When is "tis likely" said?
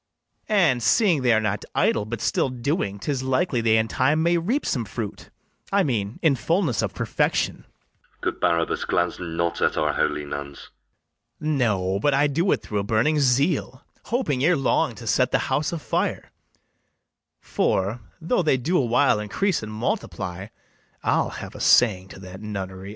2.97-3.61